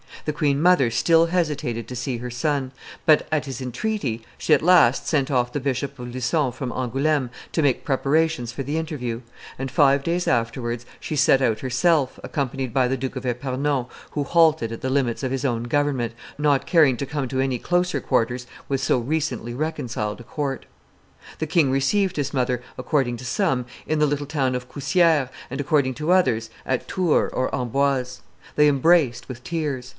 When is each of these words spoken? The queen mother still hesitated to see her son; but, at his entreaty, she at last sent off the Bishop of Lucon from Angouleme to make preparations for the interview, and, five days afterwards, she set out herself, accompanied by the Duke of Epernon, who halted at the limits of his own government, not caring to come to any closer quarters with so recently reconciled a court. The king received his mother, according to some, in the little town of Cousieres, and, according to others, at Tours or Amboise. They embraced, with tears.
The 0.25 0.33
queen 0.33 0.61
mother 0.61 0.89
still 0.91 1.27
hesitated 1.27 1.87
to 1.87 1.95
see 1.95 2.17
her 2.17 2.29
son; 2.31 2.71
but, 3.07 3.27
at 3.31 3.45
his 3.45 3.59
entreaty, 3.61 4.23
she 4.37 4.53
at 4.53 4.61
last 4.63 5.07
sent 5.07 5.29
off 5.31 5.51
the 5.53 5.59
Bishop 5.59 5.97
of 5.99 6.13
Lucon 6.13 6.51
from 6.51 6.71
Angouleme 6.71 7.29
to 7.51 7.61
make 7.63 7.83
preparations 7.83 8.51
for 8.51 8.61
the 8.61 8.77
interview, 8.77 9.21
and, 9.57 9.71
five 9.71 10.03
days 10.03 10.27
afterwards, 10.27 10.85
she 10.99 11.15
set 11.15 11.41
out 11.41 11.59
herself, 11.59 12.19
accompanied 12.23 12.73
by 12.73 12.87
the 12.87 12.97
Duke 12.97 13.15
of 13.15 13.25
Epernon, 13.25 13.87
who 14.11 14.23
halted 14.23 14.71
at 14.71 14.81
the 14.81 14.91
limits 14.91 15.23
of 15.23 15.31
his 15.31 15.45
own 15.45 15.63
government, 15.63 16.13
not 16.37 16.67
caring 16.67 16.97
to 16.97 17.05
come 17.07 17.27
to 17.27 17.39
any 17.39 17.57
closer 17.57 17.99
quarters 17.99 18.45
with 18.69 18.81
so 18.81 18.97
recently 18.99 19.53
reconciled 19.55 20.19
a 20.19 20.23
court. 20.23 20.65
The 21.39 21.47
king 21.47 21.71
received 21.71 22.15
his 22.15 22.33
mother, 22.33 22.61
according 22.77 23.17
to 23.17 23.25
some, 23.25 23.65
in 23.87 23.97
the 23.99 24.07
little 24.07 24.27
town 24.27 24.53
of 24.55 24.69
Cousieres, 24.71 25.29
and, 25.49 25.59
according 25.59 25.95
to 25.95 26.11
others, 26.11 26.49
at 26.65 26.87
Tours 26.87 27.31
or 27.33 27.53
Amboise. 27.55 28.21
They 28.55 28.67
embraced, 28.67 29.27
with 29.27 29.43
tears. 29.43 29.89